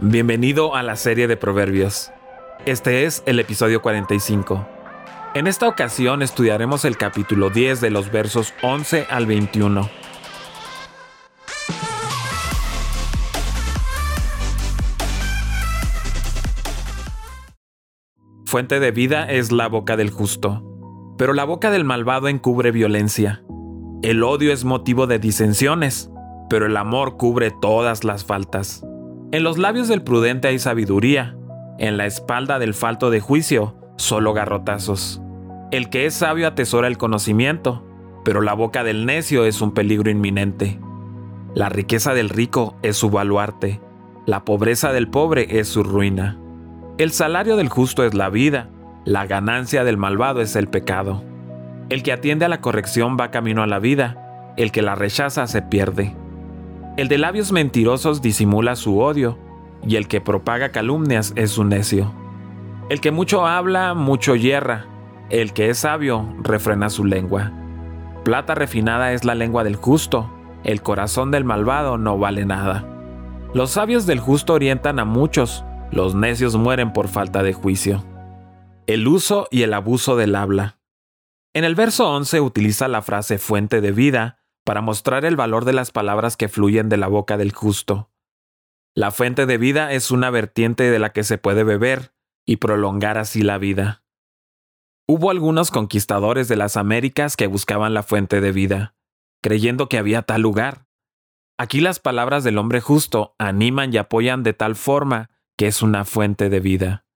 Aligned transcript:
Bienvenido 0.00 0.76
a 0.76 0.84
la 0.84 0.94
serie 0.94 1.26
de 1.26 1.36
Proverbios. 1.36 2.12
Este 2.66 3.04
es 3.04 3.24
el 3.26 3.40
episodio 3.40 3.82
45. 3.82 4.64
En 5.34 5.48
esta 5.48 5.66
ocasión 5.66 6.22
estudiaremos 6.22 6.84
el 6.84 6.96
capítulo 6.96 7.50
10 7.50 7.80
de 7.80 7.90
los 7.90 8.12
versos 8.12 8.54
11 8.62 9.08
al 9.10 9.26
21. 9.26 9.90
Fuente 18.44 18.78
de 18.78 18.92
vida 18.92 19.28
es 19.28 19.50
la 19.50 19.66
boca 19.66 19.96
del 19.96 20.10
justo, 20.10 20.62
pero 21.18 21.32
la 21.32 21.42
boca 21.42 21.72
del 21.72 21.82
malvado 21.82 22.28
encubre 22.28 22.70
violencia. 22.70 23.42
El 24.02 24.22
odio 24.22 24.52
es 24.52 24.64
motivo 24.64 25.08
de 25.08 25.18
disensiones, 25.18 26.08
pero 26.48 26.66
el 26.66 26.76
amor 26.76 27.16
cubre 27.16 27.50
todas 27.50 28.04
las 28.04 28.24
faltas. 28.24 28.84
En 29.30 29.42
los 29.42 29.58
labios 29.58 29.88
del 29.88 30.00
prudente 30.00 30.48
hay 30.48 30.58
sabiduría, 30.58 31.36
en 31.78 31.98
la 31.98 32.06
espalda 32.06 32.58
del 32.58 32.72
falto 32.72 33.10
de 33.10 33.20
juicio, 33.20 33.76
solo 33.96 34.32
garrotazos. 34.32 35.20
El 35.70 35.90
que 35.90 36.06
es 36.06 36.14
sabio 36.14 36.48
atesora 36.48 36.88
el 36.88 36.96
conocimiento, 36.96 37.84
pero 38.24 38.40
la 38.40 38.54
boca 38.54 38.84
del 38.84 39.04
necio 39.04 39.44
es 39.44 39.60
un 39.60 39.72
peligro 39.72 40.10
inminente. 40.10 40.80
La 41.54 41.68
riqueza 41.68 42.14
del 42.14 42.30
rico 42.30 42.76
es 42.82 42.96
su 42.96 43.10
baluarte, 43.10 43.82
la 44.24 44.46
pobreza 44.46 44.94
del 44.94 45.08
pobre 45.08 45.58
es 45.58 45.68
su 45.68 45.82
ruina. 45.82 46.38
El 46.96 47.12
salario 47.12 47.56
del 47.56 47.68
justo 47.68 48.04
es 48.04 48.14
la 48.14 48.30
vida, 48.30 48.70
la 49.04 49.26
ganancia 49.26 49.84
del 49.84 49.98
malvado 49.98 50.40
es 50.40 50.56
el 50.56 50.68
pecado. 50.68 51.22
El 51.90 52.02
que 52.02 52.12
atiende 52.12 52.46
a 52.46 52.48
la 52.48 52.62
corrección 52.62 53.18
va 53.20 53.30
camino 53.30 53.62
a 53.62 53.66
la 53.66 53.78
vida, 53.78 54.54
el 54.56 54.72
que 54.72 54.80
la 54.80 54.94
rechaza 54.94 55.46
se 55.46 55.60
pierde. 55.60 56.16
El 56.98 57.06
de 57.06 57.16
labios 57.16 57.52
mentirosos 57.52 58.22
disimula 58.22 58.74
su 58.74 58.98
odio, 58.98 59.38
y 59.86 59.94
el 59.94 60.08
que 60.08 60.20
propaga 60.20 60.72
calumnias 60.72 61.32
es 61.36 61.56
un 61.56 61.68
necio. 61.68 62.12
El 62.90 63.00
que 63.00 63.12
mucho 63.12 63.46
habla, 63.46 63.94
mucho 63.94 64.34
hierra, 64.34 64.86
el 65.30 65.52
que 65.52 65.70
es 65.70 65.78
sabio 65.78 66.34
refrena 66.42 66.90
su 66.90 67.04
lengua. 67.04 67.52
Plata 68.24 68.56
refinada 68.56 69.12
es 69.12 69.24
la 69.24 69.36
lengua 69.36 69.62
del 69.62 69.76
justo, 69.76 70.28
el 70.64 70.82
corazón 70.82 71.30
del 71.30 71.44
malvado 71.44 71.98
no 71.98 72.18
vale 72.18 72.44
nada. 72.44 72.84
Los 73.54 73.70
sabios 73.70 74.04
del 74.04 74.18
justo 74.18 74.54
orientan 74.54 74.98
a 74.98 75.04
muchos, 75.04 75.64
los 75.92 76.16
necios 76.16 76.56
mueren 76.56 76.92
por 76.92 77.06
falta 77.06 77.44
de 77.44 77.52
juicio. 77.52 78.04
El 78.88 79.06
uso 79.06 79.46
y 79.52 79.62
el 79.62 79.72
abuso 79.72 80.16
del 80.16 80.34
habla. 80.34 80.80
En 81.54 81.62
el 81.62 81.76
verso 81.76 82.10
11 82.10 82.40
utiliza 82.40 82.88
la 82.88 83.02
frase 83.02 83.38
fuente 83.38 83.80
de 83.80 83.92
vida 83.92 84.37
para 84.68 84.82
mostrar 84.82 85.24
el 85.24 85.34
valor 85.34 85.64
de 85.64 85.72
las 85.72 85.92
palabras 85.92 86.36
que 86.36 86.46
fluyen 86.46 86.90
de 86.90 86.98
la 86.98 87.08
boca 87.08 87.38
del 87.38 87.54
justo. 87.54 88.10
La 88.94 89.10
fuente 89.12 89.46
de 89.46 89.56
vida 89.56 89.94
es 89.94 90.10
una 90.10 90.28
vertiente 90.28 90.90
de 90.90 90.98
la 90.98 91.14
que 91.14 91.24
se 91.24 91.38
puede 91.38 91.64
beber 91.64 92.12
y 92.44 92.56
prolongar 92.56 93.16
así 93.16 93.40
la 93.40 93.56
vida. 93.56 94.04
Hubo 95.06 95.30
algunos 95.30 95.70
conquistadores 95.70 96.48
de 96.48 96.56
las 96.56 96.76
Américas 96.76 97.34
que 97.34 97.46
buscaban 97.46 97.94
la 97.94 98.02
fuente 98.02 98.42
de 98.42 98.52
vida, 98.52 98.94
creyendo 99.42 99.88
que 99.88 99.96
había 99.96 100.20
tal 100.20 100.42
lugar. 100.42 100.86
Aquí 101.56 101.80
las 101.80 101.98
palabras 101.98 102.44
del 102.44 102.58
hombre 102.58 102.82
justo 102.82 103.34
animan 103.38 103.94
y 103.94 103.96
apoyan 103.96 104.42
de 104.42 104.52
tal 104.52 104.76
forma 104.76 105.30
que 105.56 105.68
es 105.68 105.80
una 105.80 106.04
fuente 106.04 106.50
de 106.50 106.60
vida. 106.60 107.06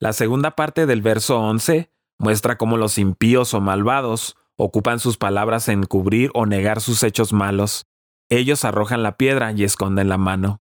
La 0.00 0.12
segunda 0.12 0.56
parte 0.56 0.86
del 0.86 1.02
verso 1.02 1.38
11 1.38 1.92
muestra 2.18 2.58
cómo 2.58 2.78
los 2.78 2.98
impíos 2.98 3.54
o 3.54 3.60
malvados 3.60 4.36
ocupan 4.58 4.98
sus 4.98 5.16
palabras 5.16 5.68
en 5.68 5.84
cubrir 5.84 6.30
o 6.34 6.44
negar 6.44 6.80
sus 6.80 7.02
hechos 7.02 7.32
malos. 7.32 7.86
Ellos 8.28 8.64
arrojan 8.64 9.02
la 9.02 9.16
piedra 9.16 9.52
y 9.52 9.64
esconden 9.64 10.08
la 10.08 10.18
mano. 10.18 10.60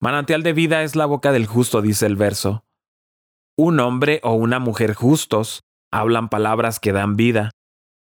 Manantial 0.00 0.42
de 0.42 0.52
vida 0.52 0.82
es 0.82 0.94
la 0.94 1.06
boca 1.06 1.32
del 1.32 1.46
justo, 1.46 1.80
dice 1.80 2.06
el 2.06 2.16
verso. 2.16 2.64
Un 3.56 3.80
hombre 3.80 4.20
o 4.22 4.34
una 4.34 4.58
mujer 4.58 4.94
justos 4.94 5.62
hablan 5.90 6.28
palabras 6.28 6.80
que 6.80 6.92
dan 6.92 7.16
vida, 7.16 7.50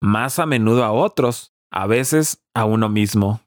más 0.00 0.38
a 0.38 0.46
menudo 0.46 0.84
a 0.84 0.92
otros, 0.92 1.52
a 1.70 1.86
veces 1.86 2.42
a 2.54 2.64
uno 2.64 2.88
mismo. 2.88 3.40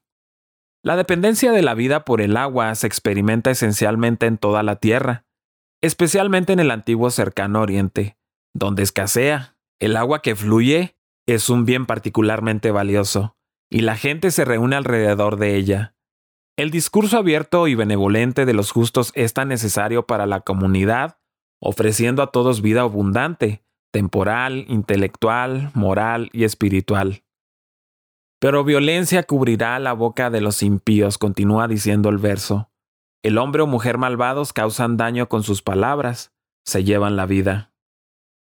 La 0.83 0.95
dependencia 0.95 1.51
de 1.51 1.61
la 1.61 1.73
vida 1.75 2.03
por 2.03 2.21
el 2.21 2.35
agua 2.37 2.73
se 2.75 2.87
experimenta 2.87 3.51
esencialmente 3.51 4.25
en 4.25 4.37
toda 4.37 4.63
la 4.63 4.75
tierra, 4.75 5.25
especialmente 5.81 6.53
en 6.53 6.59
el 6.59 6.71
antiguo 6.71 7.09
cercano 7.09 7.61
oriente, 7.61 8.17
donde 8.53 8.83
escasea. 8.83 9.57
El 9.79 9.97
agua 9.97 10.21
que 10.21 10.35
fluye 10.35 10.95
es 11.25 11.49
un 11.49 11.65
bien 11.65 11.85
particularmente 11.85 12.71
valioso, 12.71 13.37
y 13.69 13.81
la 13.81 13.95
gente 13.95 14.31
se 14.31 14.45
reúne 14.45 14.75
alrededor 14.75 15.37
de 15.37 15.55
ella. 15.55 15.95
El 16.55 16.69
discurso 16.69 17.17
abierto 17.17 17.67
y 17.67 17.75
benevolente 17.75 18.45
de 18.45 18.53
los 18.53 18.71
justos 18.71 19.11
es 19.15 19.33
tan 19.33 19.47
necesario 19.47 20.05
para 20.05 20.27
la 20.27 20.41
comunidad, 20.41 21.17
ofreciendo 21.59 22.21
a 22.21 22.27
todos 22.27 22.61
vida 22.61 22.81
abundante, 22.81 23.63
temporal, 23.91 24.65
intelectual, 24.67 25.71
moral 25.73 26.29
y 26.33 26.43
espiritual. 26.43 27.23
Pero 28.39 28.63
violencia 28.63 29.23
cubrirá 29.23 29.79
la 29.79 29.93
boca 29.93 30.29
de 30.29 30.41
los 30.41 30.61
impíos, 30.61 31.17
continúa 31.17 31.67
diciendo 31.67 32.09
el 32.09 32.17
verso. 32.17 32.69
El 33.23 33.37
hombre 33.37 33.61
o 33.61 33.67
mujer 33.67 33.97
malvados 33.97 34.51
causan 34.51 34.97
daño 34.97 35.29
con 35.29 35.43
sus 35.43 35.61
palabras, 35.61 36.33
se 36.65 36.83
llevan 36.83 37.15
la 37.15 37.25
vida. 37.25 37.72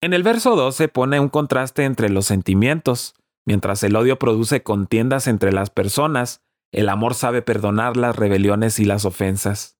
En 0.02 0.12
el 0.12 0.22
verso 0.22 0.56
12 0.56 0.88
pone 0.88 1.20
un 1.20 1.28
contraste 1.28 1.84
entre 1.84 2.10
los 2.10 2.26
sentimientos. 2.26 3.14
Mientras 3.46 3.82
el 3.82 3.96
odio 3.96 4.18
produce 4.18 4.62
contiendas 4.62 5.26
entre 5.26 5.52
las 5.52 5.70
personas, 5.70 6.42
el 6.72 6.88
amor 6.88 7.14
sabe 7.14 7.42
perdonar 7.42 7.96
las 7.96 8.16
rebeliones 8.16 8.78
y 8.78 8.84
las 8.84 9.04
ofensas. 9.04 9.78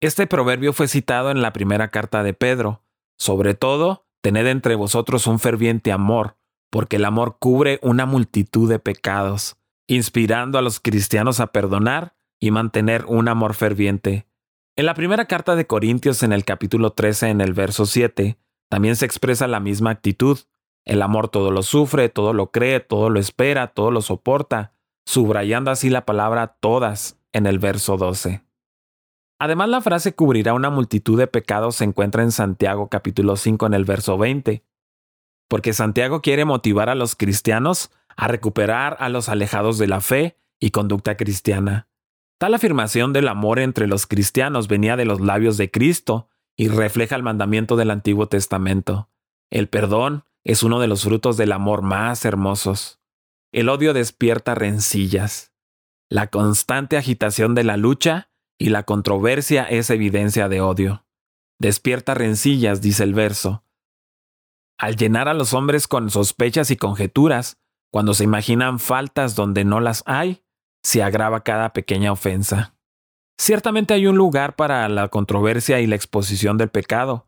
Este 0.00 0.26
proverbio 0.26 0.72
fue 0.72 0.88
citado 0.88 1.30
en 1.30 1.42
la 1.42 1.52
primera 1.52 1.88
carta 1.88 2.22
de 2.22 2.32
Pedro. 2.32 2.82
Sobre 3.18 3.54
todo, 3.54 4.06
tened 4.22 4.46
entre 4.46 4.74
vosotros 4.74 5.26
un 5.26 5.38
ferviente 5.38 5.92
amor, 5.92 6.38
porque 6.70 6.96
el 6.96 7.04
amor 7.04 7.36
cubre 7.38 7.78
una 7.82 8.06
multitud 8.06 8.68
de 8.68 8.78
pecados, 8.78 9.56
inspirando 9.86 10.58
a 10.58 10.62
los 10.62 10.80
cristianos 10.80 11.38
a 11.40 11.48
perdonar 11.48 12.14
y 12.40 12.50
mantener 12.50 13.04
un 13.06 13.28
amor 13.28 13.54
ferviente. 13.54 14.26
En 14.74 14.86
la 14.86 14.94
primera 14.94 15.26
carta 15.26 15.54
de 15.54 15.66
Corintios 15.66 16.22
en 16.22 16.32
el 16.32 16.44
capítulo 16.44 16.92
13 16.92 17.28
en 17.28 17.40
el 17.40 17.52
verso 17.52 17.84
7, 17.84 18.38
también 18.72 18.96
se 18.96 19.04
expresa 19.04 19.46
la 19.48 19.60
misma 19.60 19.90
actitud. 19.90 20.38
El 20.86 21.02
amor 21.02 21.28
todo 21.28 21.50
lo 21.50 21.62
sufre, 21.62 22.08
todo 22.08 22.32
lo 22.32 22.50
cree, 22.52 22.80
todo 22.80 23.10
lo 23.10 23.20
espera, 23.20 23.66
todo 23.66 23.90
lo 23.90 24.00
soporta, 24.00 24.72
subrayando 25.04 25.70
así 25.70 25.90
la 25.90 26.06
palabra 26.06 26.56
todas 26.58 27.20
en 27.34 27.44
el 27.44 27.58
verso 27.58 27.98
12. 27.98 28.42
Además, 29.38 29.68
la 29.68 29.82
frase 29.82 30.14
cubrirá 30.14 30.54
una 30.54 30.70
multitud 30.70 31.18
de 31.18 31.26
pecados 31.26 31.76
se 31.76 31.84
encuentra 31.84 32.22
en 32.22 32.32
Santiago 32.32 32.88
capítulo 32.88 33.36
5 33.36 33.66
en 33.66 33.74
el 33.74 33.84
verso 33.84 34.16
20, 34.16 34.64
porque 35.48 35.74
Santiago 35.74 36.22
quiere 36.22 36.46
motivar 36.46 36.88
a 36.88 36.94
los 36.94 37.14
cristianos 37.14 37.90
a 38.16 38.26
recuperar 38.26 38.96
a 39.00 39.10
los 39.10 39.28
alejados 39.28 39.76
de 39.76 39.88
la 39.88 40.00
fe 40.00 40.38
y 40.58 40.70
conducta 40.70 41.18
cristiana. 41.18 41.88
Tal 42.38 42.54
afirmación 42.54 43.12
del 43.12 43.28
amor 43.28 43.58
entre 43.58 43.86
los 43.86 44.06
cristianos 44.06 44.66
venía 44.66 44.96
de 44.96 45.04
los 45.04 45.20
labios 45.20 45.58
de 45.58 45.70
Cristo 45.70 46.30
y 46.56 46.68
refleja 46.68 47.16
el 47.16 47.22
mandamiento 47.22 47.76
del 47.76 47.90
Antiguo 47.90 48.28
Testamento. 48.28 49.08
El 49.50 49.68
perdón 49.68 50.24
es 50.44 50.62
uno 50.62 50.80
de 50.80 50.88
los 50.88 51.04
frutos 51.04 51.36
del 51.36 51.52
amor 51.52 51.82
más 51.82 52.24
hermosos. 52.24 53.00
El 53.52 53.68
odio 53.68 53.92
despierta 53.92 54.54
rencillas. 54.54 55.52
La 56.08 56.28
constante 56.28 56.96
agitación 56.96 57.54
de 57.54 57.64
la 57.64 57.76
lucha 57.76 58.30
y 58.58 58.68
la 58.68 58.82
controversia 58.84 59.64
es 59.64 59.90
evidencia 59.90 60.48
de 60.48 60.60
odio. 60.60 61.06
Despierta 61.58 62.14
rencillas, 62.14 62.80
dice 62.80 63.04
el 63.04 63.14
verso. 63.14 63.64
Al 64.78 64.96
llenar 64.96 65.28
a 65.28 65.34
los 65.34 65.54
hombres 65.54 65.86
con 65.86 66.10
sospechas 66.10 66.70
y 66.70 66.76
conjeturas, 66.76 67.58
cuando 67.90 68.14
se 68.14 68.24
imaginan 68.24 68.78
faltas 68.78 69.36
donde 69.36 69.64
no 69.64 69.80
las 69.80 70.02
hay, 70.06 70.42
se 70.82 71.02
agrava 71.02 71.44
cada 71.44 71.72
pequeña 71.72 72.10
ofensa. 72.10 72.74
Ciertamente 73.42 73.92
hay 73.92 74.06
un 74.06 74.14
lugar 74.14 74.54
para 74.54 74.88
la 74.88 75.08
controversia 75.08 75.80
y 75.80 75.88
la 75.88 75.96
exposición 75.96 76.58
del 76.58 76.68
pecado. 76.68 77.26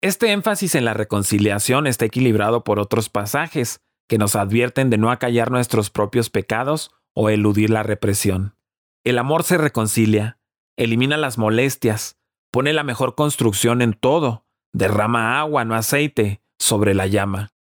Este 0.00 0.32
énfasis 0.32 0.74
en 0.74 0.86
la 0.86 0.94
reconciliación 0.94 1.86
está 1.86 2.06
equilibrado 2.06 2.64
por 2.64 2.78
otros 2.78 3.10
pasajes 3.10 3.82
que 4.08 4.16
nos 4.16 4.34
advierten 4.34 4.88
de 4.88 4.96
no 4.96 5.10
acallar 5.10 5.50
nuestros 5.50 5.90
propios 5.90 6.30
pecados 6.30 6.90
o 7.12 7.28
eludir 7.28 7.68
la 7.68 7.82
represión. 7.82 8.56
El 9.04 9.18
amor 9.18 9.42
se 9.42 9.58
reconcilia, 9.58 10.38
elimina 10.78 11.18
las 11.18 11.36
molestias, 11.36 12.18
pone 12.50 12.72
la 12.72 12.82
mejor 12.82 13.14
construcción 13.14 13.82
en 13.82 13.92
todo, 13.92 14.46
derrama 14.72 15.38
agua, 15.38 15.66
no 15.66 15.74
aceite, 15.74 16.40
sobre 16.58 16.94
la 16.94 17.06
llama. 17.06 17.52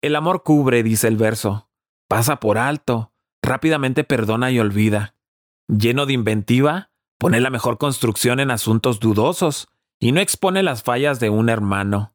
El 0.00 0.14
amor 0.14 0.44
cubre, 0.44 0.84
dice 0.84 1.08
el 1.08 1.16
verso, 1.16 1.68
pasa 2.06 2.38
por 2.38 2.56
alto, 2.56 3.12
rápidamente 3.42 4.04
perdona 4.04 4.52
y 4.52 4.60
olvida 4.60 5.13
lleno 5.68 6.06
de 6.06 6.12
inventiva, 6.12 6.90
pone 7.18 7.40
la 7.40 7.50
mejor 7.50 7.78
construcción 7.78 8.40
en 8.40 8.50
asuntos 8.50 9.00
dudosos 9.00 9.68
y 9.98 10.12
no 10.12 10.20
expone 10.20 10.62
las 10.62 10.82
fallas 10.82 11.20
de 11.20 11.30
un 11.30 11.48
hermano. 11.48 12.14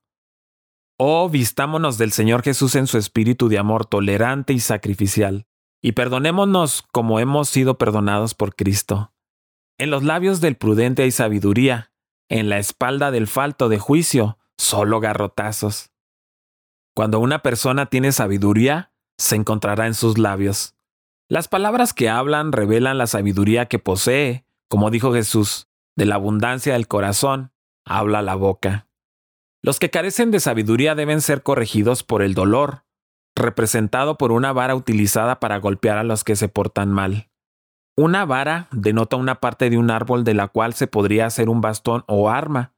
Oh, 0.97 1.29
vistámonos 1.29 1.97
del 1.97 2.11
Señor 2.11 2.43
Jesús 2.43 2.75
en 2.75 2.85
su 2.85 2.97
espíritu 2.97 3.47
de 3.47 3.57
amor 3.57 3.85
tolerante 3.85 4.53
y 4.53 4.59
sacrificial, 4.59 5.47
y 5.81 5.93
perdonémonos 5.93 6.83
como 6.91 7.19
hemos 7.19 7.47
sido 7.49 7.77
perdonados 7.77 8.35
por 8.35 8.55
Cristo. 8.55 9.13
En 9.77 9.91
los 9.91 10.03
labios 10.03 10.41
del 10.41 10.57
prudente 10.57 11.03
hay 11.03 11.11
sabiduría, 11.11 11.93
en 12.27 12.49
la 12.49 12.59
espalda 12.59 13.11
del 13.11 13.27
falto 13.27 13.69
de 13.69 13.79
juicio, 13.79 14.37
solo 14.57 14.99
garrotazos. 14.99 15.91
Cuando 16.93 17.19
una 17.19 17.39
persona 17.39 17.85
tiene 17.85 18.11
sabiduría, 18.11 18.91
se 19.17 19.37
encontrará 19.37 19.87
en 19.87 19.93
sus 19.93 20.17
labios. 20.17 20.75
Las 21.31 21.47
palabras 21.47 21.93
que 21.93 22.09
hablan 22.09 22.51
revelan 22.51 22.97
la 22.97 23.05
sabiduría 23.05 23.67
que 23.67 23.77
posee, 23.77 24.45
como 24.67 24.89
dijo 24.89 25.13
Jesús, 25.13 25.67
de 25.95 26.07
la 26.07 26.15
abundancia 26.15 26.73
del 26.73 26.87
corazón, 26.87 27.51
habla 27.85 28.23
la 28.23 28.33
boca. 28.33 28.87
Los 29.61 29.77
que 29.77 29.91
carecen 29.91 30.31
de 30.31 30.39
sabiduría 30.39 30.95
deben 30.95 31.21
ser 31.21 31.43
corregidos 31.43 32.03
por 32.03 32.23
el 32.23 32.33
dolor, 32.33 32.83
representado 33.35 34.17
por 34.17 34.31
una 34.31 34.53
vara 34.53 34.73
utilizada 34.73 35.39
para 35.39 35.59
golpear 35.59 35.99
a 35.99 36.03
los 36.03 36.23
que 36.23 36.35
se 36.35 36.49
portan 36.49 36.91
mal. 36.91 37.29
Una 37.95 38.25
vara 38.25 38.67
denota 38.71 39.15
una 39.15 39.35
parte 39.35 39.69
de 39.69 39.77
un 39.77 39.91
árbol 39.91 40.23
de 40.23 40.33
la 40.33 40.47
cual 40.47 40.73
se 40.73 40.87
podría 40.87 41.27
hacer 41.27 41.47
un 41.47 41.61
bastón 41.61 42.05
o 42.07 42.31
arma. 42.31 42.73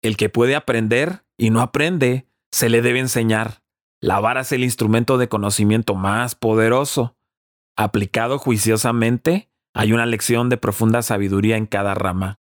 El 0.00 0.16
que 0.16 0.30
puede 0.30 0.56
aprender 0.56 1.24
y 1.36 1.50
no 1.50 1.60
aprende, 1.60 2.26
se 2.50 2.70
le 2.70 2.80
debe 2.80 3.00
enseñar. 3.00 3.62
La 4.00 4.18
vara 4.18 4.42
es 4.42 4.52
el 4.52 4.64
instrumento 4.64 5.18
de 5.18 5.28
conocimiento 5.28 5.94
más 5.94 6.36
poderoso. 6.36 7.15
Aplicado 7.76 8.38
juiciosamente, 8.38 9.50
hay 9.74 9.92
una 9.92 10.06
lección 10.06 10.48
de 10.48 10.56
profunda 10.56 11.02
sabiduría 11.02 11.58
en 11.58 11.66
cada 11.66 11.94
rama. 11.94 12.40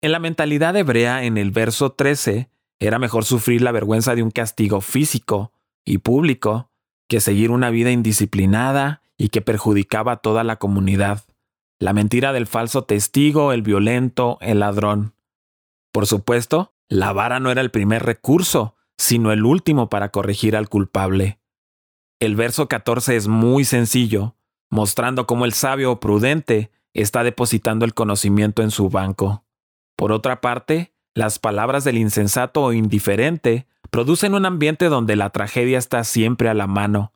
En 0.00 0.12
la 0.12 0.20
mentalidad 0.20 0.76
hebrea, 0.76 1.24
en 1.24 1.38
el 1.38 1.50
verso 1.50 1.90
13, 1.92 2.50
era 2.78 3.00
mejor 3.00 3.24
sufrir 3.24 3.62
la 3.62 3.72
vergüenza 3.72 4.14
de 4.14 4.22
un 4.22 4.30
castigo 4.30 4.80
físico 4.80 5.52
y 5.84 5.98
público 5.98 6.70
que 7.08 7.20
seguir 7.20 7.50
una 7.50 7.70
vida 7.70 7.90
indisciplinada 7.90 9.02
y 9.16 9.30
que 9.30 9.40
perjudicaba 9.40 10.12
a 10.12 10.16
toda 10.18 10.44
la 10.44 10.56
comunidad. 10.56 11.24
La 11.80 11.92
mentira 11.92 12.32
del 12.32 12.46
falso 12.46 12.84
testigo, 12.84 13.52
el 13.52 13.62
violento, 13.62 14.38
el 14.40 14.60
ladrón. 14.60 15.14
Por 15.92 16.06
supuesto, 16.06 16.74
la 16.88 17.12
vara 17.12 17.40
no 17.40 17.50
era 17.50 17.60
el 17.60 17.72
primer 17.72 18.04
recurso, 18.04 18.76
sino 18.96 19.32
el 19.32 19.44
último 19.44 19.88
para 19.88 20.10
corregir 20.10 20.56
al 20.56 20.68
culpable. 20.68 21.40
El 22.20 22.36
verso 22.36 22.68
14 22.68 23.16
es 23.16 23.26
muy 23.26 23.64
sencillo, 23.64 24.36
mostrando 24.74 25.24
cómo 25.24 25.44
el 25.44 25.52
sabio 25.52 25.92
o 25.92 26.00
prudente 26.00 26.72
está 26.94 27.22
depositando 27.22 27.84
el 27.84 27.94
conocimiento 27.94 28.60
en 28.60 28.72
su 28.72 28.90
banco. 28.90 29.44
Por 29.96 30.10
otra 30.10 30.40
parte, 30.40 30.92
las 31.14 31.38
palabras 31.38 31.84
del 31.84 31.96
insensato 31.96 32.60
o 32.60 32.72
indiferente 32.72 33.68
producen 33.90 34.34
un 34.34 34.46
ambiente 34.46 34.86
donde 34.86 35.14
la 35.14 35.30
tragedia 35.30 35.78
está 35.78 36.02
siempre 36.02 36.48
a 36.48 36.54
la 36.54 36.66
mano. 36.66 37.12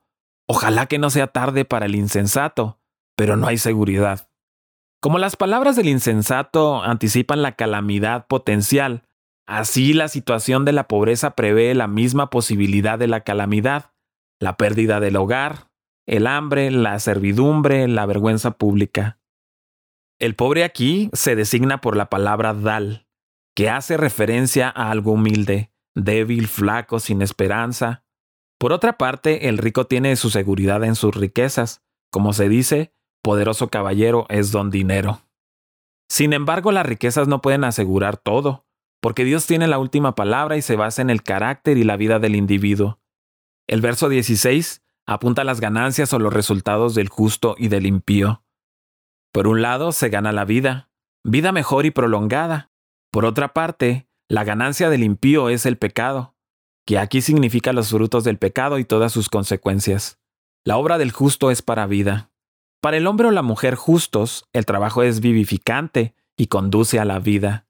Ojalá 0.47 0.85
que 0.85 0.99
no 0.99 1.09
sea 1.09 1.27
tarde 1.27 1.65
para 1.65 1.87
el 1.87 1.95
insensato, 1.95 2.79
pero 3.17 3.35
no 3.35 3.47
hay 3.47 3.57
seguridad. 3.57 4.29
Como 5.01 5.19
las 5.19 5.35
palabras 5.35 5.75
del 5.75 5.89
insensato 5.89 6.81
anticipan 6.81 7.41
la 7.41 7.57
calamidad 7.57 8.25
potencial, 8.27 9.03
así 9.45 9.91
la 9.91 10.07
situación 10.07 10.63
de 10.63 10.71
la 10.71 10.87
pobreza 10.87 11.31
prevé 11.31 11.75
la 11.75 11.87
misma 11.87 12.29
posibilidad 12.29 12.97
de 12.97 13.07
la 13.07 13.19
calamidad, 13.25 13.91
la 14.39 14.55
pérdida 14.55 15.01
del 15.01 15.17
hogar, 15.17 15.68
el 16.09 16.25
hambre, 16.25 16.71
la 16.71 16.97
servidumbre, 16.97 17.87
la 17.87 18.07
vergüenza 18.07 18.57
pública. 18.57 19.19
El 20.17 20.35
pobre 20.35 20.63
aquí 20.63 21.11
se 21.13 21.35
designa 21.35 21.81
por 21.81 21.95
la 21.95 22.09
palabra 22.09 22.55
dal, 22.55 23.05
que 23.55 23.69
hace 23.69 23.95
referencia 23.95 24.69
a 24.69 24.89
algo 24.89 25.11
humilde, 25.11 25.71
débil, 25.93 26.47
flaco, 26.47 26.99
sin 26.99 27.21
esperanza. 27.21 28.05
Por 28.57 28.73
otra 28.73 28.97
parte, 28.97 29.49
el 29.49 29.59
rico 29.59 29.85
tiene 29.85 30.15
su 30.15 30.31
seguridad 30.31 30.83
en 30.83 30.95
sus 30.95 31.15
riquezas. 31.15 31.83
Como 32.11 32.33
se 32.33 32.49
dice, 32.49 32.91
poderoso 33.21 33.69
caballero 33.69 34.25
es 34.29 34.51
don 34.51 34.71
dinero. 34.71 35.21
Sin 36.09 36.33
embargo, 36.33 36.71
las 36.71 36.87
riquezas 36.87 37.27
no 37.27 37.39
pueden 37.43 37.63
asegurar 37.63 38.17
todo, 38.17 38.65
porque 38.99 39.25
Dios 39.25 39.45
tiene 39.45 39.67
la 39.67 39.77
última 39.77 40.15
palabra 40.15 40.57
y 40.57 40.63
se 40.63 40.75
basa 40.75 41.03
en 41.03 41.11
el 41.11 41.21
carácter 41.21 41.77
y 41.77 41.83
la 41.83 41.97
vida 41.97 42.17
del 42.17 42.35
individuo. 42.35 42.99
El 43.67 43.81
verso 43.81 44.09
16 44.09 44.81
apunta 45.09 45.43
las 45.43 45.59
ganancias 45.59 46.13
o 46.13 46.19
los 46.19 46.31
resultados 46.31 46.93
del 46.93 47.09
justo 47.09 47.55
y 47.57 47.67
del 47.67 47.87
impío. 47.87 48.43
Por 49.33 49.47
un 49.47 49.63
lado, 49.63 49.91
se 49.91 50.09
gana 50.09 50.31
la 50.31 50.45
vida, 50.45 50.91
vida 51.23 51.51
mejor 51.51 51.87
y 51.87 51.91
prolongada. 51.91 52.71
Por 53.11 53.25
otra 53.25 53.53
parte, 53.53 54.07
la 54.27 54.43
ganancia 54.43 54.87
del 54.91 55.03
impío 55.03 55.49
es 55.49 55.65
el 55.65 55.77
pecado, 55.77 56.35
que 56.85 56.99
aquí 56.99 57.21
significa 57.21 57.73
los 57.73 57.89
frutos 57.89 58.23
del 58.23 58.37
pecado 58.37 58.77
y 58.77 58.85
todas 58.85 59.11
sus 59.11 59.29
consecuencias. 59.29 60.19
La 60.63 60.77
obra 60.77 60.99
del 60.99 61.11
justo 61.11 61.49
es 61.49 61.63
para 61.63 61.87
vida. 61.87 62.29
Para 62.79 62.97
el 62.97 63.07
hombre 63.07 63.29
o 63.29 63.31
la 63.31 63.41
mujer 63.41 63.73
justos, 63.73 64.45
el 64.53 64.67
trabajo 64.67 65.01
es 65.01 65.21
vivificante 65.21 66.13
y 66.37 66.47
conduce 66.47 66.99
a 66.99 67.05
la 67.05 67.17
vida. 67.17 67.65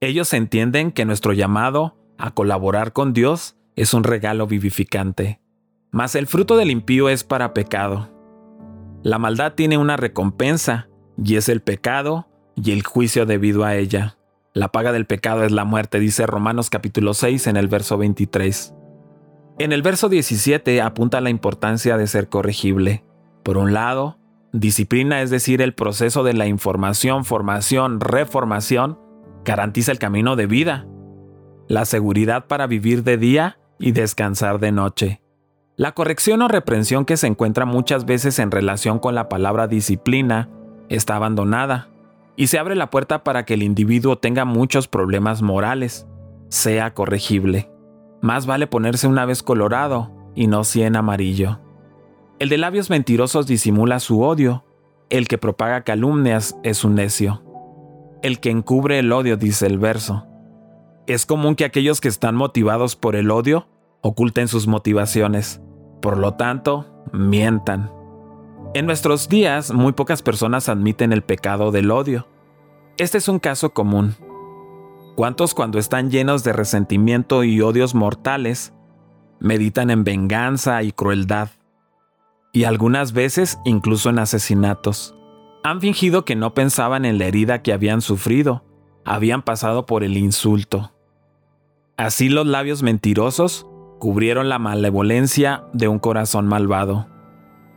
Ellos 0.00 0.32
entienden 0.32 0.92
que 0.92 1.04
nuestro 1.04 1.32
llamado 1.32 1.96
a 2.16 2.30
colaborar 2.30 2.92
con 2.92 3.12
Dios 3.12 3.56
es 3.74 3.92
un 3.92 4.04
regalo 4.04 4.46
vivificante 4.46 5.40
mas 5.90 6.14
el 6.14 6.26
fruto 6.26 6.56
del 6.56 6.70
impío 6.70 7.08
es 7.08 7.24
para 7.24 7.54
pecado. 7.54 8.10
La 9.02 9.18
maldad 9.18 9.54
tiene 9.54 9.78
una 9.78 9.96
recompensa, 9.96 10.88
y 11.22 11.36
es 11.36 11.48
el 11.48 11.60
pecado 11.60 12.28
y 12.54 12.72
el 12.72 12.82
juicio 12.82 13.26
debido 13.26 13.64
a 13.64 13.76
ella. 13.76 14.16
La 14.54 14.68
paga 14.68 14.92
del 14.92 15.06
pecado 15.06 15.44
es 15.44 15.52
la 15.52 15.64
muerte, 15.64 16.00
dice 16.00 16.26
Romanos 16.26 16.70
capítulo 16.70 17.14
6 17.14 17.46
en 17.48 17.56
el 17.56 17.68
verso 17.68 17.98
23. 17.98 18.74
En 19.58 19.72
el 19.72 19.82
verso 19.82 20.08
17 20.08 20.80
apunta 20.80 21.20
la 21.20 21.30
importancia 21.30 21.96
de 21.96 22.06
ser 22.06 22.28
corregible. 22.28 23.04
Por 23.42 23.58
un 23.58 23.72
lado, 23.72 24.18
disciplina, 24.52 25.22
es 25.22 25.30
decir, 25.30 25.62
el 25.62 25.74
proceso 25.74 26.22
de 26.22 26.34
la 26.34 26.46
información, 26.46 27.24
formación, 27.24 28.00
reformación, 28.00 28.98
garantiza 29.44 29.92
el 29.92 29.98
camino 29.98 30.36
de 30.36 30.46
vida, 30.46 30.86
la 31.68 31.84
seguridad 31.84 32.46
para 32.46 32.66
vivir 32.66 33.02
de 33.02 33.16
día 33.16 33.58
y 33.78 33.92
descansar 33.92 34.58
de 34.58 34.72
noche. 34.72 35.20
La 35.78 35.92
corrección 35.92 36.42
o 36.42 36.48
reprensión 36.48 37.04
que 37.04 37.16
se 37.16 37.28
encuentra 37.28 37.64
muchas 37.64 38.04
veces 38.04 38.40
en 38.40 38.50
relación 38.50 38.98
con 38.98 39.14
la 39.14 39.28
palabra 39.28 39.68
disciplina 39.68 40.50
está 40.88 41.14
abandonada 41.14 41.88
y 42.34 42.48
se 42.48 42.58
abre 42.58 42.74
la 42.74 42.90
puerta 42.90 43.22
para 43.22 43.44
que 43.44 43.54
el 43.54 43.62
individuo 43.62 44.18
tenga 44.18 44.44
muchos 44.44 44.88
problemas 44.88 45.40
morales, 45.40 46.08
sea 46.48 46.94
corregible. 46.94 47.70
Más 48.20 48.44
vale 48.44 48.66
ponerse 48.66 49.06
una 49.06 49.24
vez 49.24 49.44
colorado 49.44 50.10
y 50.34 50.48
no 50.48 50.64
cien 50.64 50.96
amarillo. 50.96 51.60
El 52.40 52.48
de 52.48 52.58
labios 52.58 52.90
mentirosos 52.90 53.46
disimula 53.46 54.00
su 54.00 54.22
odio, 54.22 54.64
el 55.10 55.28
que 55.28 55.38
propaga 55.38 55.84
calumnias 55.84 56.58
es 56.64 56.82
un 56.82 56.96
necio. 56.96 57.44
El 58.24 58.40
que 58.40 58.50
encubre 58.50 58.98
el 58.98 59.12
odio, 59.12 59.36
dice 59.36 59.66
el 59.66 59.78
verso. 59.78 60.26
Es 61.06 61.24
común 61.24 61.54
que 61.54 61.64
aquellos 61.64 62.00
que 62.00 62.08
están 62.08 62.34
motivados 62.34 62.96
por 62.96 63.14
el 63.14 63.30
odio 63.30 63.68
oculten 64.00 64.48
sus 64.48 64.66
motivaciones 64.66 65.62
por 66.00 66.18
lo 66.18 66.34
tanto, 66.34 66.86
mientan. 67.12 67.90
En 68.74 68.86
nuestros 68.86 69.28
días, 69.28 69.72
muy 69.72 69.92
pocas 69.92 70.22
personas 70.22 70.68
admiten 70.68 71.12
el 71.12 71.22
pecado 71.22 71.70
del 71.70 71.90
odio. 71.90 72.26
Este 72.98 73.18
es 73.18 73.28
un 73.28 73.38
caso 73.38 73.70
común. 73.70 74.14
¿Cuántos 75.16 75.54
cuando 75.54 75.78
están 75.78 76.10
llenos 76.10 76.44
de 76.44 76.52
resentimiento 76.52 77.44
y 77.44 77.60
odios 77.60 77.94
mortales, 77.94 78.72
meditan 79.40 79.90
en 79.90 80.04
venganza 80.04 80.82
y 80.82 80.92
crueldad? 80.92 81.50
Y 82.52 82.64
algunas 82.64 83.12
veces 83.12 83.58
incluso 83.64 84.10
en 84.10 84.18
asesinatos. 84.18 85.14
Han 85.64 85.80
fingido 85.80 86.24
que 86.24 86.36
no 86.36 86.54
pensaban 86.54 87.04
en 87.04 87.18
la 87.18 87.26
herida 87.26 87.62
que 87.62 87.72
habían 87.72 88.00
sufrido, 88.00 88.64
habían 89.04 89.42
pasado 89.42 89.86
por 89.86 90.04
el 90.04 90.16
insulto. 90.16 90.92
Así 91.96 92.28
los 92.28 92.46
labios 92.46 92.82
mentirosos 92.82 93.66
cubrieron 93.98 94.48
la 94.48 94.58
malevolencia 94.58 95.64
de 95.72 95.88
un 95.88 95.98
corazón 95.98 96.46
malvado. 96.46 97.08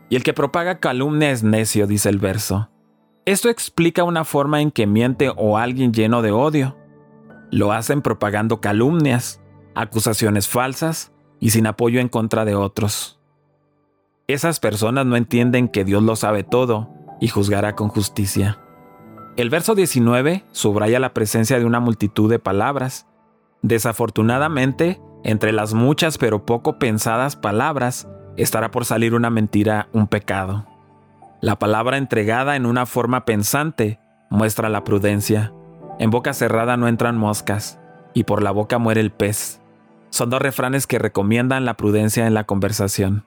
Y 0.10 0.16
el 0.16 0.24
que 0.24 0.34
propaga 0.34 0.80
calumnia 0.80 1.32
es 1.32 1.44
necio, 1.44 1.88
dice 1.88 2.10
el 2.10 2.20
verso. 2.20 2.70
Esto 3.26 3.50
explica 3.50 4.04
una 4.04 4.26
forma 4.26 4.62
en 4.62 4.72
que 4.72 4.88
miente 4.88 5.32
o 5.36 5.58
alguien 5.58 5.94
lleno 5.94 6.22
de 6.22 6.32
odio. 6.32 6.78
Lo 7.52 7.72
hacen 7.72 8.02
propagando 8.02 8.62
calumnias, 8.62 9.42
acusaciones 9.76 10.48
falsas 10.48 11.12
y 11.40 11.52
sin 11.52 11.68
apoyo 11.68 12.00
en 12.00 12.10
contra 12.10 12.46
de 12.46 12.56
otros. 12.56 13.20
Esas 14.28 14.60
personas 14.60 15.06
no 15.06 15.16
entienden 15.16 15.68
que 15.68 15.84
Dios 15.84 16.04
lo 16.04 16.16
sabe 16.16 16.44
todo 16.44 16.90
y 17.20 17.28
juzgará 17.28 17.76
con 17.76 17.90
justicia. 17.90 18.60
El 19.38 19.50
verso 19.50 19.76
19 19.76 20.44
subraya 20.52 21.00
la 21.00 21.14
presencia 21.14 21.58
de 21.60 21.66
una 21.66 21.80
multitud 21.80 22.30
de 22.30 22.40
palabras. 22.40 23.08
Desafortunadamente, 23.62 25.00
entre 25.24 25.52
las 25.52 25.74
muchas 25.74 26.18
pero 26.18 26.46
poco 26.46 26.80
pensadas 26.80 27.36
palabras 27.36 28.08
estará 28.38 28.72
por 28.72 28.86
salir 28.86 29.14
una 29.14 29.30
mentira, 29.30 29.88
un 29.94 30.08
pecado. 30.08 30.66
La 31.42 31.58
palabra 31.58 31.98
entregada 31.98 32.56
en 32.56 32.66
una 32.66 32.86
forma 32.86 33.26
pensante 33.26 34.00
muestra 34.30 34.70
la 34.70 34.84
prudencia. 34.84 35.54
En 36.00 36.10
boca 36.10 36.34
cerrada 36.34 36.78
no 36.78 36.88
entran 36.88 37.18
moscas, 37.18 37.80
y 38.14 38.24
por 38.24 38.44
la 38.44 38.52
boca 38.52 38.78
muere 38.78 39.02
el 39.02 39.12
pez. 39.12 39.62
Son 40.10 40.30
dos 40.30 40.42
refranes 40.42 40.88
que 40.88 41.00
recomiendan 41.00 41.66
la 41.66 41.76
prudencia 41.76 42.28
en 42.28 42.34
la 42.34 42.46
conversación. 42.46 43.26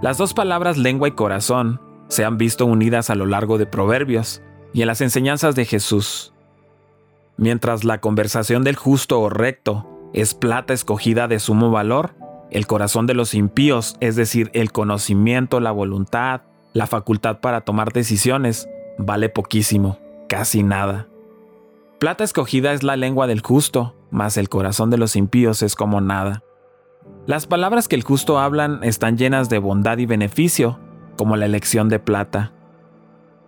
Las 0.00 0.18
dos 0.18 0.34
palabras 0.34 0.78
lengua 0.78 1.08
y 1.08 1.12
corazón 1.12 1.80
se 2.08 2.24
han 2.24 2.38
visto 2.38 2.66
unidas 2.66 3.10
a 3.10 3.14
lo 3.14 3.26
largo 3.26 3.58
de 3.58 3.66
Proverbios, 3.66 4.42
y 4.72 4.82
en 4.82 4.86
las 4.86 5.00
enseñanzas 5.00 5.54
de 5.54 5.64
Jesús. 5.64 6.34
Mientras 7.36 7.84
la 7.84 8.00
conversación 8.00 8.64
del 8.64 8.76
justo 8.76 9.20
o 9.20 9.30
recto 9.30 9.97
es 10.12 10.34
plata 10.34 10.72
escogida 10.72 11.28
de 11.28 11.38
sumo 11.38 11.70
valor, 11.70 12.14
el 12.50 12.66
corazón 12.66 13.06
de 13.06 13.14
los 13.14 13.34
impíos, 13.34 13.96
es 14.00 14.16
decir, 14.16 14.50
el 14.54 14.72
conocimiento, 14.72 15.60
la 15.60 15.70
voluntad, 15.70 16.42
la 16.72 16.86
facultad 16.86 17.40
para 17.40 17.60
tomar 17.62 17.92
decisiones, 17.92 18.68
vale 18.98 19.28
poquísimo, 19.28 19.98
casi 20.28 20.62
nada. 20.62 21.08
Plata 21.98 22.24
escogida 22.24 22.72
es 22.72 22.82
la 22.82 22.96
lengua 22.96 23.26
del 23.26 23.40
justo, 23.40 23.96
mas 24.10 24.36
el 24.36 24.48
corazón 24.48 24.90
de 24.90 24.98
los 24.98 25.16
impíos 25.16 25.62
es 25.62 25.74
como 25.74 26.00
nada. 26.00 26.42
Las 27.26 27.46
palabras 27.46 27.88
que 27.88 27.96
el 27.96 28.04
justo 28.04 28.38
hablan 28.38 28.82
están 28.82 29.18
llenas 29.18 29.48
de 29.48 29.58
bondad 29.58 29.98
y 29.98 30.06
beneficio, 30.06 30.78
como 31.16 31.36
la 31.36 31.46
elección 31.46 31.88
de 31.88 31.98
plata. 31.98 32.52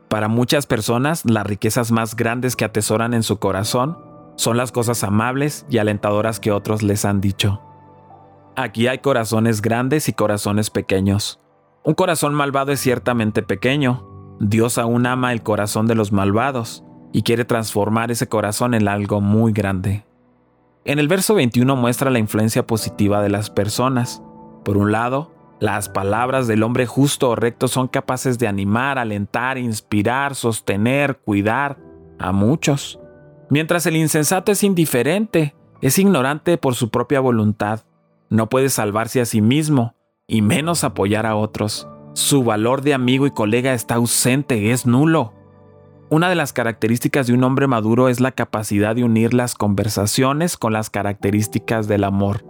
Para 0.09 0.29
muchas 0.29 0.67
personas, 0.67 1.25
las 1.25 1.47
riquezas 1.47 1.93
más 1.93 2.17
grandes 2.17 2.57
que 2.57 2.65
atesoran 2.65 3.15
en 3.15 3.23
su 3.23 3.39
corazón 3.39 4.10
son 4.41 4.57
las 4.57 4.73
cosas 4.73 5.05
amables 5.05 5.67
y 5.69 5.77
alentadoras 5.77 6.41
que 6.41 6.51
otros 6.51 6.83
les 6.83 7.05
han 7.05 7.21
dicho. 7.21 7.61
Aquí 8.57 8.87
hay 8.87 9.01
corazones 9.01 9.61
grandes 9.61 10.09
y 10.09 10.15
corazones 10.15 10.71
pequeños. 10.71 11.41
Un 11.85 11.93
corazón 11.93 12.33
malvado 12.33 12.73
es 12.73 12.81
ciertamente 12.81 13.43
pequeño. 13.43 14.37
Dios 14.41 14.79
aún 14.79 15.05
ama 15.05 15.35
el 15.35 15.43
corazón 15.43 15.87
de 15.87 15.95
los 15.95 16.11
malvados 16.11 16.83
y 17.13 17.23
quiere 17.23 17.45
transformar 17.45 18.11
ese 18.11 18.29
corazón 18.31 18.73
en 18.73 18.89
algo 18.89 19.21
muy 19.21 19.53
grande. 19.53 20.07
En 20.87 20.99
el 20.99 21.09
verso 21.09 21.35
21 21.35 21.77
muestra 21.77 22.09
la 22.09 22.19
influencia 22.19 22.67
positiva 22.67 23.21
de 23.21 23.29
las 23.29 23.51
personas. 23.51 24.23
Por 24.65 24.79
un 24.79 24.91
lado, 24.91 25.35
las 25.61 25.91
palabras 25.91 26.47
del 26.47 26.63
hombre 26.63 26.87
justo 26.87 27.29
o 27.29 27.37
recto 27.37 27.69
son 27.69 27.89
capaces 27.89 28.39
de 28.39 28.49
animar, 28.49 28.99
alentar, 28.99 29.59
inspirar, 29.59 30.35
sostener, 30.35 31.19
cuidar 31.19 31.77
a 32.19 32.33
muchos. 32.33 32.99
Mientras 33.51 33.85
el 33.87 33.97
insensato 33.97 34.53
es 34.53 34.63
indiferente, 34.63 35.57
es 35.81 35.99
ignorante 35.99 36.57
por 36.57 36.77
su 36.77 36.91
propia 36.91 37.19
voluntad, 37.19 37.81
no 38.29 38.49
puede 38.49 38.69
salvarse 38.69 39.21
a 39.21 39.25
sí 39.25 39.43
mismo, 39.43 39.97
y 40.29 40.41
menos 40.41 40.85
apoyar 40.85 41.27
a 41.27 41.35
otros. 41.35 41.89
Su 42.13 42.45
valor 42.45 42.83
de 42.83 42.95
amigo 42.95 43.27
y 43.27 43.33
colega 43.33 43.75
está 43.75 43.97
ausente, 43.97 44.71
es 44.71 44.87
nulo. 44.87 45.35
Una 46.11 46.29
de 46.29 46.37
las 46.37 46.53
características 46.53 47.27
de 47.27 47.35
un 47.35 47.43
hombre 47.43 47.67
maduro 47.67 48.09
es 48.09 48.21
la 48.21 48.31
capacidad 48.31 48.95
de 48.95 49.03
unir 49.03 49.35
las 49.35 49.57
conversaciones 49.57 50.57
con 50.57 50.73
las 50.73 50.89
características 50.89 51.89
del 51.89 52.05
amor, 52.05 52.45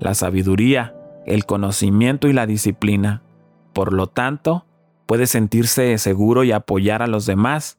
la 0.00 0.14
sabiduría, 0.14 0.94
el 1.26 1.44
conocimiento 1.44 2.28
y 2.28 2.32
la 2.32 2.46
disciplina. 2.46 3.22
Por 3.74 3.92
lo 3.92 4.06
tanto, 4.06 4.64
puede 5.04 5.26
sentirse 5.26 5.98
seguro 5.98 6.44
y 6.44 6.52
apoyar 6.52 7.02
a 7.02 7.06
los 7.06 7.26
demás 7.26 7.78